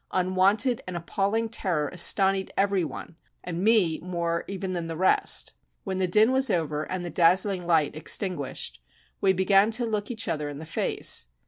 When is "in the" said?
10.49-10.65